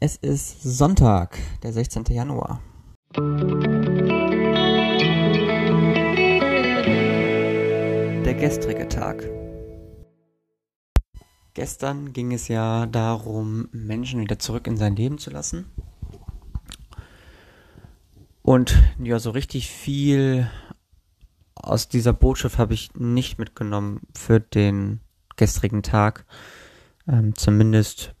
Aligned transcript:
Es 0.00 0.16
ist 0.16 0.62
Sonntag, 0.62 1.38
der 1.62 1.72
16. 1.72 2.04
Januar. 2.10 2.60
Der 8.24 8.34
gestrige 8.34 8.88
Tag. 8.88 9.24
Gestern 11.54 12.12
ging 12.12 12.32
es 12.32 12.48
ja 12.48 12.86
darum, 12.86 13.68
Menschen 13.70 14.20
wieder 14.20 14.38
zurück 14.38 14.66
in 14.66 14.76
sein 14.76 14.96
Leben 14.96 15.18
zu 15.18 15.30
lassen. 15.30 15.66
Und 18.42 18.76
ja, 18.98 19.18
so 19.20 19.30
richtig 19.30 19.70
viel 19.70 20.50
aus 21.54 21.88
dieser 21.88 22.12
Botschaft 22.12 22.58
habe 22.58 22.74
ich 22.74 22.94
nicht 22.94 23.38
mitgenommen 23.38 24.00
für 24.14 24.40
den 24.40 25.00
gestrigen 25.36 25.82
Tag. 25.82 26.26
Ähm, 27.06 27.34
zumindest 27.36 28.14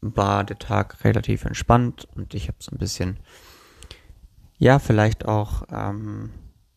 war 0.00 0.44
der 0.44 0.58
Tag 0.58 1.04
relativ 1.04 1.44
entspannt 1.44 2.08
und 2.14 2.34
ich 2.34 2.48
habe 2.48 2.58
so 2.60 2.72
ein 2.72 2.78
bisschen, 2.78 3.18
ja, 4.58 4.78
vielleicht 4.78 5.26
auch 5.26 5.64
ähm, 5.70 6.30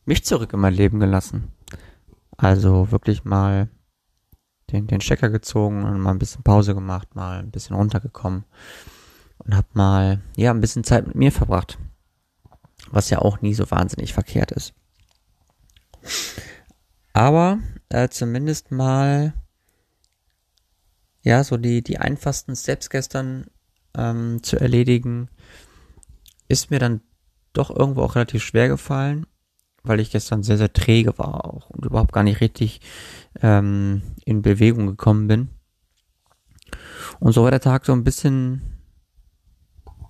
mich 0.06 0.24
zurück 0.24 0.54
in 0.54 0.60
mein 0.60 0.74
Leben 0.74 1.00
gelassen. 1.00 1.52
Also 2.38 2.92
wirklich 2.92 3.24
mal 3.24 3.70
den, 4.72 4.88
den 4.88 5.02
Stecker 5.02 5.30
gezogen 5.30 5.84
und 5.84 6.00
mal 6.00 6.12
ein 6.12 6.20
bisschen 6.20 6.44
Pause 6.44 6.74
gemacht, 6.74 7.16
mal 7.16 7.40
ein 7.40 7.52
bisschen 7.52 7.76
runtergekommen 7.76 8.46
und 9.40 9.56
habe 9.56 9.68
mal, 9.74 10.22
ja, 10.36 10.52
ein 10.52 10.62
bisschen 10.62 10.84
Zeit 10.84 11.08
mit 11.08 11.16
mir 11.16 11.32
verbracht. 11.32 11.78
Was 12.90 13.10
ja 13.10 13.20
auch 13.20 13.42
nie 13.42 13.54
so 13.54 13.70
wahnsinnig 13.70 14.14
verkehrt 14.14 14.52
ist. 14.52 14.74
Aber 17.14 17.60
äh, 17.90 18.10
zumindest 18.10 18.72
mal 18.72 19.34
ja, 21.24 21.44
so 21.44 21.58
die, 21.58 21.84
die 21.84 22.00
einfachsten 22.00 22.56
Steps 22.56 22.90
gestern 22.90 23.46
ähm, 23.96 24.42
zu 24.44 24.60
erledigen, 24.60 25.30
ist 26.48 26.72
mir 26.72 26.80
dann 26.80 27.02
doch 27.54 27.70
irgendwo 27.70 28.02
auch 28.02 28.16
relativ 28.16 28.44
schwer 28.44 28.68
gefallen, 28.68 29.26
weil 29.84 30.00
ich 30.00 30.12
gestern 30.12 30.44
sehr, 30.44 30.58
sehr 30.58 30.74
träge 30.74 31.18
war 31.18 31.46
auch 31.46 31.70
und 31.70 31.86
überhaupt 31.86 32.14
gar 32.14 32.24
nicht 32.24 32.42
richtig 32.42 32.82
ähm, 33.42 34.02
in 34.26 34.42
Bewegung 34.42 34.88
gekommen 34.88 35.28
bin. 35.28 35.50
Und 37.20 37.34
so 37.34 37.44
war 37.44 37.52
der 37.52 37.60
Tag 37.60 37.86
so 37.86 37.94
ein 37.94 38.04
bisschen, 38.04 38.62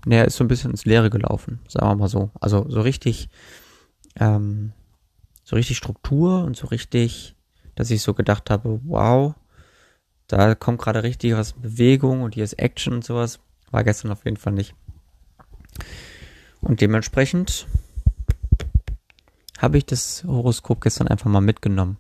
naja, 0.06 0.24
ist 0.24 0.38
so 0.38 0.44
ein 0.44 0.48
bisschen 0.48 0.72
ins 0.72 0.86
Leere 0.86 1.10
gelaufen, 1.10 1.60
sagen 1.68 1.88
wir 1.88 1.96
mal 1.96 2.08
so. 2.08 2.32
Also 2.40 2.70
so 2.70 2.82
richtig, 2.82 3.30
ähm, 4.20 4.74
so 5.44 5.56
richtig 5.56 5.78
Struktur 5.78 6.44
und 6.44 6.56
so 6.56 6.68
richtig, 6.68 7.36
dass 7.76 7.92
ich 7.92 8.02
so 8.02 8.14
gedacht 8.14 8.50
habe, 8.50 8.80
wow, 8.84 9.36
da 10.32 10.56
kommt 10.56 10.80
gerade 10.80 11.04
richtig 11.04 11.36
was 11.36 11.54
Bewegung 11.54 12.22
und 12.22 12.36
hier 12.36 12.44
ist 12.44 12.54
Action 12.54 12.94
und 12.94 13.04
sowas. 13.04 13.40
War 13.70 13.84
gestern 13.84 14.12
auf 14.12 14.24
jeden 14.26 14.38
Fall 14.38 14.54
nicht. 14.54 14.74
Und 16.62 16.80
dementsprechend 16.80 17.68
habe 19.58 19.78
ich 19.78 19.86
das 19.86 20.24
Horoskop 20.26 20.82
gestern 20.82 21.08
einfach 21.08 21.30
mal 21.30 21.42
mitgenommen. 21.42 21.98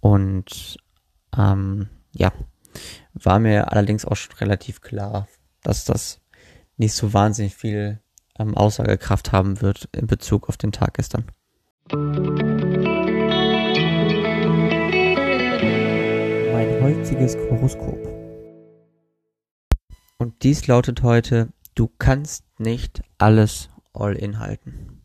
Und 0.00 0.76
ähm, 1.36 1.88
ja, 2.12 2.32
war 3.14 3.38
mir 3.38 3.72
allerdings 3.72 4.04
auch 4.04 4.16
schon 4.16 4.36
relativ 4.36 4.80
klar, 4.80 5.26
dass 5.62 5.84
das 5.84 6.20
nicht 6.76 6.92
so 6.92 7.14
wahnsinnig 7.14 7.54
viel 7.54 8.00
ähm, 8.38 8.54
Aussagekraft 8.56 9.32
haben 9.32 9.62
wird 9.62 9.88
in 9.92 10.06
Bezug 10.06 10.48
auf 10.48 10.56
den 10.56 10.72
Tag 10.72 10.94
gestern. 10.94 11.24
Heutiges 16.86 17.36
Horoskop. 17.36 17.98
Und 20.18 20.44
dies 20.44 20.68
lautet 20.68 21.02
heute, 21.02 21.48
du 21.74 21.90
kannst 21.98 22.44
nicht 22.60 23.02
alles 23.18 23.70
all 23.92 24.14
in 24.14 24.38
halten. 24.38 25.02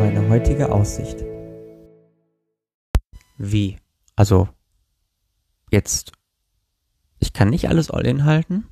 Meine 0.00 0.28
heutige 0.28 0.72
Aussicht. 0.72 1.24
Wie? 3.38 3.76
Also, 4.16 4.48
jetzt, 5.70 6.10
ich 7.20 7.32
kann 7.32 7.50
nicht 7.50 7.68
alles 7.68 7.88
all 7.88 8.04
in 8.04 8.24
halten? 8.24 8.66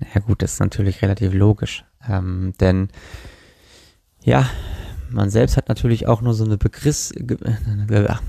Naja 0.00 0.18
gut, 0.26 0.42
das 0.42 0.54
ist 0.54 0.60
natürlich 0.60 1.02
relativ 1.02 1.34
logisch. 1.34 1.84
Ähm, 2.04 2.52
denn, 2.58 2.88
ja, 4.24 4.50
man 5.12 5.30
selbst 5.30 5.56
hat 5.56 5.68
natürlich 5.68 6.06
auch 6.06 6.20
nur 6.20 6.34
so 6.34 6.44
eine 6.44 6.58
Begriff, 6.58 7.12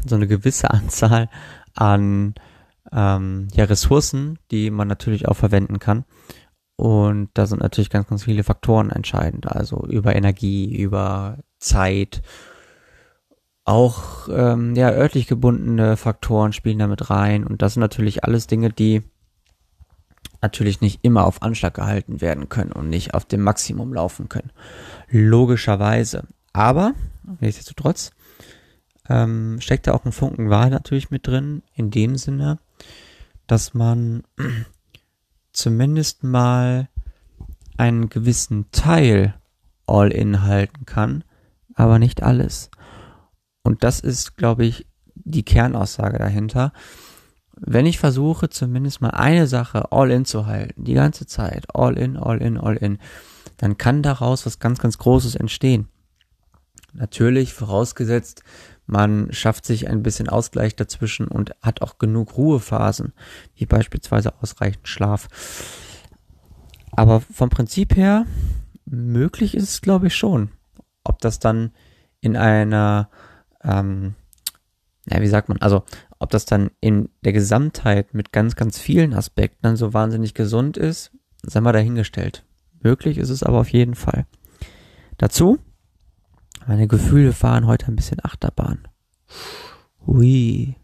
so 0.05 0.15
eine 0.15 0.27
gewisse 0.27 0.71
Anzahl 0.71 1.29
an 1.73 2.35
ähm, 2.91 3.47
ja, 3.53 3.65
Ressourcen, 3.65 4.39
die 4.51 4.69
man 4.69 4.87
natürlich 4.87 5.27
auch 5.27 5.35
verwenden 5.35 5.79
kann. 5.79 6.05
Und 6.75 7.29
da 7.33 7.45
sind 7.45 7.61
natürlich 7.61 7.89
ganz, 7.89 8.07
ganz 8.07 8.23
viele 8.23 8.43
Faktoren 8.43 8.89
entscheidend. 8.89 9.47
Also 9.47 9.85
über 9.87 10.15
Energie, 10.15 10.75
über 10.75 11.39
Zeit, 11.59 12.21
auch 13.65 14.27
ähm, 14.29 14.75
ja, 14.75 14.91
örtlich 14.91 15.27
gebundene 15.27 15.95
Faktoren 15.97 16.53
spielen 16.53 16.79
damit 16.79 17.09
rein. 17.09 17.45
Und 17.45 17.61
das 17.61 17.73
sind 17.73 17.81
natürlich 17.81 18.23
alles 18.23 18.47
Dinge, 18.47 18.69
die 18.69 19.01
natürlich 20.41 20.81
nicht 20.81 20.99
immer 21.03 21.25
auf 21.25 21.41
Anschlag 21.41 21.73
gehalten 21.73 22.19
werden 22.19 22.49
können 22.49 22.73
und 22.73 22.89
nicht 22.89 23.13
auf 23.13 23.25
dem 23.25 23.41
Maximum 23.41 23.93
laufen 23.93 24.27
können. 24.27 24.51
Logischerweise. 25.09 26.27
Aber, 26.53 26.93
nichtsdestotrotz, 27.39 28.11
ähm, 29.09 29.59
steckt 29.59 29.87
da 29.87 29.93
auch 29.93 30.05
ein 30.05 30.11
Funken 30.11 30.49
Wahrheit 30.49 30.71
natürlich 30.71 31.09
mit 31.11 31.27
drin, 31.27 31.63
in 31.73 31.91
dem 31.91 32.15
Sinne, 32.15 32.59
dass 33.47 33.73
man 33.73 34.23
zumindest 35.51 36.23
mal 36.23 36.87
einen 37.77 38.09
gewissen 38.09 38.69
Teil 38.71 39.35
all-in 39.87 40.43
halten 40.43 40.85
kann, 40.85 41.23
aber 41.73 41.99
nicht 41.99 42.23
alles. 42.23 42.69
Und 43.63 43.83
das 43.83 43.99
ist, 43.99 44.37
glaube 44.37 44.65
ich, 44.65 44.85
die 45.15 45.43
Kernaussage 45.43 46.17
dahinter. 46.17 46.71
Wenn 47.55 47.85
ich 47.85 47.99
versuche, 47.99 48.49
zumindest 48.49 49.01
mal 49.01 49.11
eine 49.11 49.47
Sache 49.47 49.91
all-in 49.91 50.25
zu 50.25 50.45
halten, 50.45 50.83
die 50.83 50.93
ganze 50.93 51.25
Zeit, 51.25 51.65
all-in, 51.73 52.17
all-in, 52.17 52.57
all-in, 52.57 52.99
dann 53.57 53.77
kann 53.77 54.01
daraus 54.01 54.45
was 54.45 54.59
ganz, 54.59 54.79
ganz 54.79 54.97
Großes 54.97 55.35
entstehen. 55.35 55.87
Natürlich 56.93 57.53
vorausgesetzt, 57.53 58.43
man 58.85 59.31
schafft 59.31 59.65
sich 59.65 59.87
ein 59.87 60.03
bisschen 60.03 60.29
Ausgleich 60.29 60.75
dazwischen 60.75 61.27
und 61.27 61.55
hat 61.61 61.81
auch 61.81 61.97
genug 61.97 62.37
Ruhephasen, 62.37 63.13
wie 63.55 63.65
beispielsweise 63.65 64.33
ausreichend 64.41 64.87
Schlaf. 64.87 65.27
Aber 66.91 67.21
vom 67.21 67.49
Prinzip 67.49 67.95
her, 67.95 68.25
möglich 68.85 69.55
ist 69.55 69.69
es, 69.69 69.81
glaube 69.81 70.07
ich, 70.07 70.15
schon. 70.15 70.51
Ob 71.03 71.19
das 71.19 71.39
dann 71.39 71.71
in 72.21 72.37
einer, 72.37 73.09
ähm, 73.63 74.15
ja, 75.09 75.19
wie 75.21 75.27
sagt 75.27 75.49
man, 75.49 75.57
also 75.59 75.83
ob 76.19 76.29
das 76.29 76.45
dann 76.45 76.69
in 76.79 77.09
der 77.25 77.33
Gesamtheit 77.33 78.13
mit 78.13 78.31
ganz, 78.31 78.55
ganz 78.55 78.79
vielen 78.79 79.13
Aspekten 79.13 79.59
dann 79.63 79.75
so 79.75 79.93
wahnsinnig 79.93 80.33
gesund 80.33 80.77
ist, 80.77 81.11
sei 81.41 81.59
mal 81.61 81.73
dahingestellt. 81.73 82.45
Möglich 82.81 83.17
ist 83.17 83.29
es 83.29 83.43
aber 83.43 83.59
auf 83.59 83.69
jeden 83.69 83.95
Fall. 83.95 84.25
Dazu 85.17 85.59
meine 86.67 86.87
Gefühle 86.87 87.33
fahren 87.33 87.67
heute 87.67 87.87
ein 87.87 87.95
bisschen 87.95 88.23
Achterbahn. 88.23 88.87
Hui. 90.05 90.75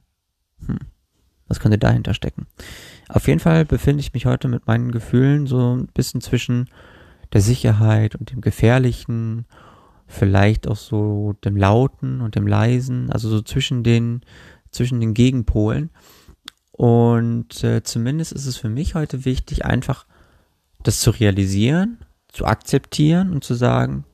Hm. 0.66 0.80
Was 1.48 1.60
könnte 1.60 1.78
dahinter 1.78 2.14
stecken? 2.14 2.46
Auf 3.08 3.28
jeden 3.28 3.40
Fall 3.40 3.66
befinde 3.66 4.02
ich 4.02 4.14
mich 4.14 4.26
heute 4.26 4.48
mit 4.48 4.68
meinen 4.68 4.92
Gefühlen 4.92 5.48
so 5.48 5.76
ein 5.76 5.88
bisschen 5.88 6.22
zwischen 6.22 6.70
der 7.34 7.42
Sicherheit 7.42 8.16
und 8.16 8.32
dem 8.32 8.42
Gefährlichen, 8.42 9.46
vielleicht 10.06 10.68
auch 10.68 10.76
so 10.76 11.34
dem 11.44 11.58
Lauten 11.58 12.22
und 12.22 12.36
dem 12.36 12.48
Leisen, 12.48 13.12
also 13.12 13.30
so 13.30 13.42
zwischen 13.42 13.84
den, 13.84 14.22
zwischen 14.72 15.00
den 15.00 15.14
Gegenpolen. 15.14 15.90
Und 16.72 17.64
äh, 17.64 17.84
zumindest 17.84 18.32
ist 18.32 18.46
es 18.46 18.58
für 18.58 18.70
mich 18.70 18.96
heute 18.96 19.26
wichtig, 19.26 19.66
einfach 19.66 20.06
das 20.84 21.00
zu 21.00 21.12
realisieren, 21.12 22.00
zu 22.30 22.46
akzeptieren 22.46 23.34
und 23.34 23.44
zu 23.44 23.54
sagen, 23.54 24.06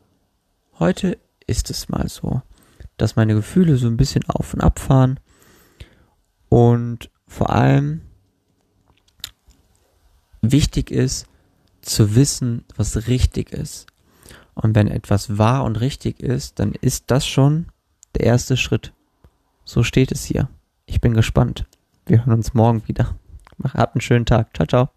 heute 0.80 1.18
ist 1.48 1.70
es 1.70 1.90
mal 1.90 2.08
so, 2.08 2.42
dass 2.98 3.16
meine 3.16 3.36
Gefühle 3.36 3.78
so 3.78 3.88
ein 3.88 3.98
bisschen 3.98 4.24
auf 4.28 4.54
und 4.54 4.62
ab 4.62 4.80
fahren 4.80 5.20
und 6.50 7.10
vor 7.28 7.50
allem 7.50 8.02
wichtig 10.42 10.92
ist 10.92 11.28
zu 11.82 12.16
wissen, 12.16 12.66
was 12.76 13.08
richtig 13.08 13.52
ist. 13.52 13.88
Und 14.54 14.74
wenn 14.76 14.88
etwas 14.88 15.38
wahr 15.38 15.64
und 15.64 15.82
richtig 15.82 16.22
ist, 16.22 16.60
dann 16.60 16.74
ist 16.74 17.06
das 17.08 17.28
schon 17.28 17.68
der 18.16 18.26
erste 18.26 18.58
Schritt. 18.58 18.94
So 19.66 19.84
steht 19.84 20.12
es 20.12 20.24
hier. 20.24 20.50
Ich 20.86 21.02
bin 21.02 21.14
gespannt. 21.14 21.66
Wir 22.06 22.26
hören 22.26 22.38
uns 22.38 22.54
morgen 22.54 22.88
wieder. 22.88 23.16
Habt 23.64 23.96
einen 23.96 24.02
schönen 24.02 24.26
Tag. 24.26 24.56
Ciao, 24.56 24.68
ciao. 24.68 24.95